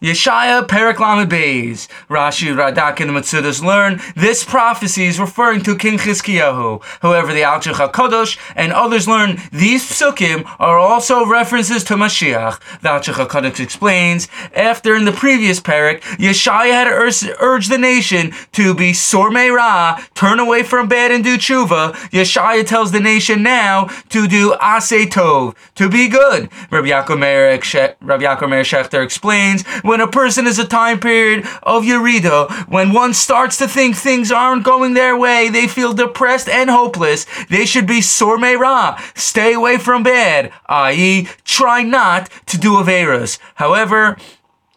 [0.00, 1.86] Yeshaya Perek Lamed Beis.
[2.08, 6.82] Rashi, Radak, and the Matsudas learn this prophecy is referring to King Chizkiyahu.
[7.02, 12.58] However, the Alshich HaKadosh and others learn these psukim are also references to Mashiach.
[12.80, 18.74] The Alshich HaKadosh explains, after in the previous parak, Yeshaya had urged the nation to
[18.74, 21.92] be Sormei Ra, turn away from bad and do tshuva.
[22.08, 26.48] Yeshaya tells the nation now to do Ase Tov, to be good.
[26.70, 32.92] Rabbi Yaakov Meir Shechter explains, when a person is a time period of Yerida, when
[32.92, 37.66] one starts to think things aren't going their way, they feel depressed and hopeless, they
[37.66, 43.40] should be Sormei Ra, stay away from bad, i.e., try not to do Averas.
[43.56, 44.16] However,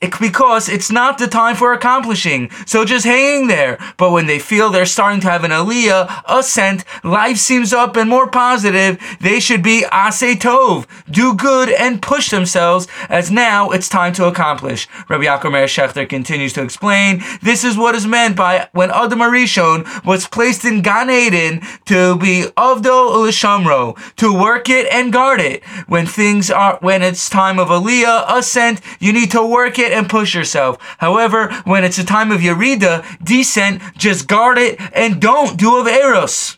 [0.00, 2.50] because it's not the time for accomplishing.
[2.66, 3.78] So just hanging there.
[3.96, 8.10] But when they feel they're starting to have an aliyah, ascent, life seems up and
[8.10, 13.88] more positive, they should be ase tov, do good and push themselves as now it's
[13.88, 14.86] time to accomplish.
[15.08, 19.20] Rabbi Yaakov Meir Shechter continues to explain, this is what is meant by when Adam
[19.20, 25.40] HaRishon was placed in Gan Eden to be Avdo Ulishamro, to work it and guard
[25.40, 25.64] it.
[25.88, 30.08] When things are, when it's time of aliyah, ascent, you need to work it and
[30.08, 30.78] push yourself.
[30.98, 36.55] However, when it's a time of Yerida, descent, just guard it and don't do aveiros.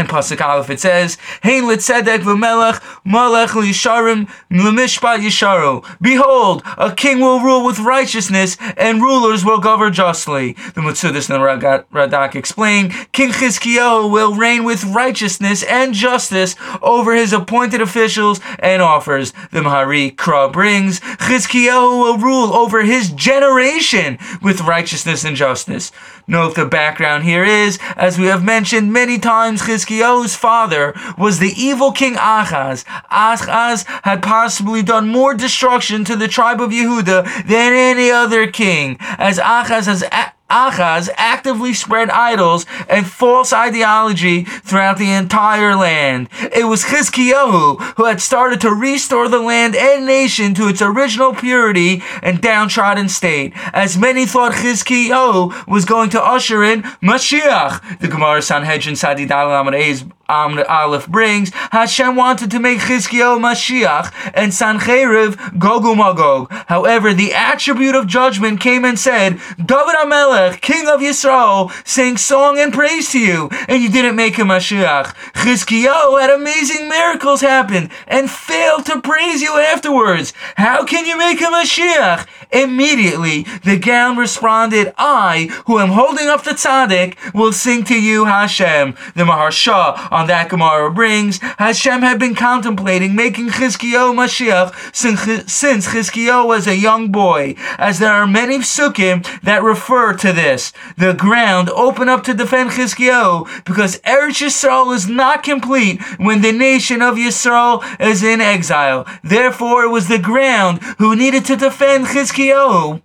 [0.00, 5.84] In Pasuk Aleph it says, Hein litzedek v'melech malech l'yisharim l'mishpat yisharu.
[6.00, 10.54] Behold, a king will rule with righteousness, and rulers will govern justly.
[10.54, 11.44] The Matsudas and
[11.92, 18.80] Radak explain, King Chizkiyahu will reign with righteousness and justice over his appointed officials and
[18.80, 19.32] offers.
[19.52, 25.92] The Mahari Kra brings, Chizkiyahu will rule over his generation with righteousness and justice.
[26.30, 31.52] Note the background here is, as we have mentioned many times, Chizkiyahu's father was the
[31.56, 32.84] evil king Achaz.
[33.10, 38.96] Achaz had possibly done more destruction to the tribe of Yehuda than any other king,
[39.00, 40.04] as Achaz has
[40.50, 46.28] Achaz actively spread idols and false ideology throughout the entire land.
[46.52, 51.34] It was Chizkiyahu who had started to restore the land and nation to its original
[51.34, 58.00] purity and downtrodden state, as many thought Chizkiyahu was going to usher in Mashiach.
[58.00, 64.52] The Gemara Sanhedrin Tzadi Daled Amud Aleph brings, Hashem wanted to make Chizkiyahu Mashiach and
[64.52, 66.48] Sancheriv Gog U'Magog.
[66.68, 72.58] However, the attribute of judgment came and said, David HaMelech, king of Yisrael, sang song
[72.58, 75.14] and praise to you, and you didn't make him Mashiach.
[75.34, 80.32] Chizkiyahu had amazing miracles happen and failed to praise you afterwards.
[80.56, 82.26] How can you make him Mashiach?
[82.52, 88.24] Immediately, the gown responded, I, who am holding up the tzaddik, will sing to you
[88.24, 88.94] Hashem.
[89.14, 96.46] The Maharsha on that Gemara brings, Hashem had been contemplating making Chizkiyahu Mashiach since Chizkiyahu
[96.46, 100.72] was a young boy, as there are many psukim that refer to this.
[100.98, 106.52] The ground opened up to defend Chizkiyahu because Eretz Yisrael is not complete when the
[106.52, 109.06] nation of Yisrael is in exile.
[109.24, 113.00] Therefore, it was the ground who needed to defend Chizkiyahu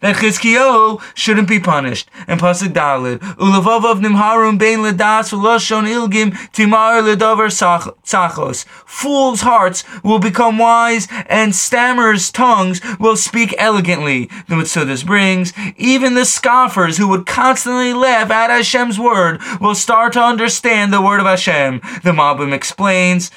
[0.00, 2.10] that Chizkiyahu shouldn't be punished.
[2.26, 8.64] And Pasuk Dalid, Ulavav Nimharum Bein Ledas Uloshon Ilgim Timar Ledover Tzachos.
[8.84, 14.26] Fools' hearts will become wise, and stammers' tongues will speak elegantly.
[14.48, 20.12] The Mitzudas brings, even the scoffers who would constantly laugh at Hashem's word will start
[20.14, 21.80] to understand the word of Hashem.
[22.02, 23.30] The Malbim explains,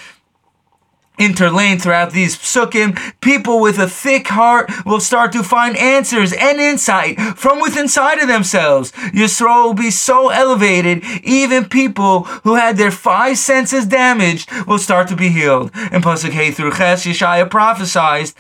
[1.19, 6.59] interlain throughout these psukim, people with a thick heart will start to find answers and
[6.59, 8.91] insight from within inside of themselves.
[8.91, 15.07] Yisrael will be so elevated, even people who had their five senses damaged will start
[15.07, 15.72] to be healed.
[15.91, 18.31] In Pasuk Hey through Ches, Yeshaya prophesied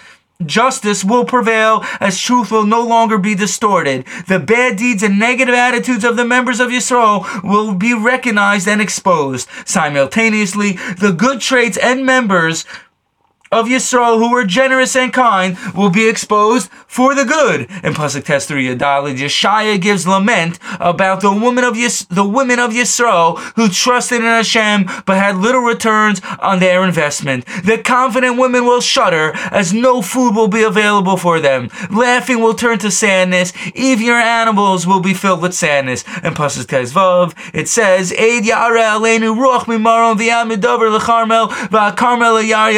[0.45, 4.05] Justice will prevail as truth will no longer be distorted.
[4.29, 8.81] The bad deeds and negative attitudes of the members of Yisrael will be recognized and
[8.81, 9.49] exposed.
[9.65, 12.65] Simultaneously, the good traits and members
[13.51, 17.61] of Yisrael who were generous and kind will be exposed for the good.
[17.83, 22.59] In Pasuk Test 3 Yadalid, Yeshaya gives lament about the women of Yis, the women
[22.59, 27.45] of Yisrael who trusted in Hashem but had little returns on their investment.
[27.63, 31.69] The confident women will shudder as no food will be available for them.
[31.89, 33.53] Laughing will turn to sadness.
[33.73, 36.03] Even your animals will be filled with sadness.
[36.23, 36.89] In Pasuk Test
[37.53, 42.69] it says, Eid Yara Aleinu Ruach Mimarom V'Amidover L'Charmel V'Karmel Yar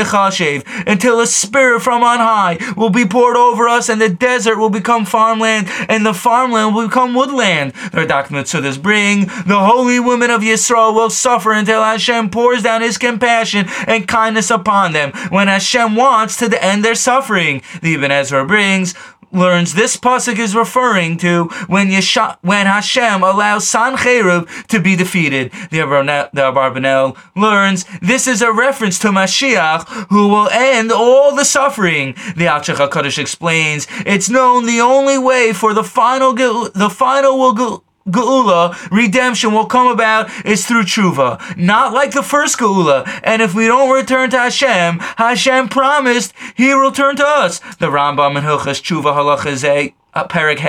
[0.87, 4.69] until a spirit from on high will be poured over us and the desert will
[4.69, 7.73] become farmland and the farmland will become woodland.
[7.91, 12.63] Their document to this bring the holy women of Yisrael will suffer until Hashem pours
[12.63, 17.61] down his compassion and kindness upon them when Hashem wants to end their suffering.
[17.81, 18.93] The Ibn Ezra brings
[19.31, 25.51] learns this pasuk is referring to when Yesha, when Hashem allows Sancherib to be defeated.
[25.71, 32.13] The Abarbanel learns this is a reference to Mashiach who will end all the suffering.
[32.35, 37.83] The Alshich Hakadosh explains it's known the only way for the final the final will
[38.07, 43.07] Geula, redemption will come about is through tshuva, not like the first Geula.
[43.23, 47.59] And if we don't return to Hashem, Hashem promised He will return to us.
[47.79, 50.59] The Rambam and Hilchas Tshuva Halacha Zay, uh, Perik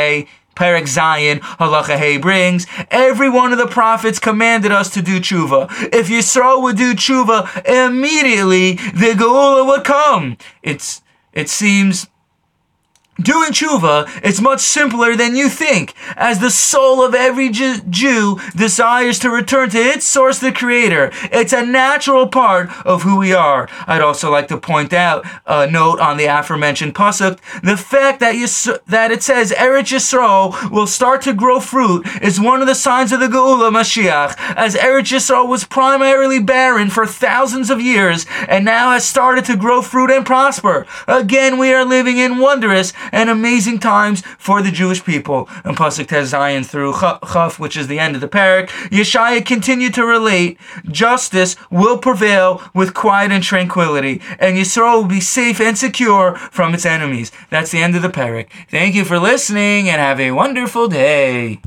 [0.55, 5.71] Perik Zayin, Halacha Hay brings, every one of the prophets commanded us to do tshuva.
[5.93, 10.37] If Yisrael would do tshuva, immediately the Geula would come.
[10.63, 11.01] It's,
[11.33, 12.09] it seems
[13.23, 19.19] Doing tshuva is much simpler than you think, as the soul of every Jew desires
[19.21, 21.13] to return to its source, the Creator.
[21.31, 23.69] It's a natural part of who we are.
[23.87, 28.35] I'd also like to point out a note on the aforementioned pasuk: the fact that
[28.35, 32.75] Yis- that it says Eretz Yisrael will start to grow fruit is one of the
[32.75, 38.27] signs of the Geula Mashiach, as Eretz Yisrael was primarily barren for thousands of years
[38.49, 40.87] and now has started to grow fruit and prosper.
[41.07, 45.49] Again, we are living in wondrous and amazing times for the Jewish people.
[45.65, 49.95] And Pasuk Tes Zayin through Chaf, which is the end of the parak, Yeshaya continued
[49.95, 50.59] to relate,
[50.91, 56.75] justice will prevail with quiet and tranquility, and Yisrael will be safe and secure from
[56.75, 57.31] its enemies.
[57.51, 58.49] That's the end of the parak.
[58.71, 61.61] Thank you for listening, and have a wonderful day.